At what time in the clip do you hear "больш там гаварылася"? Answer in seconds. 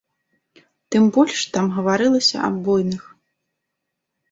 1.17-2.37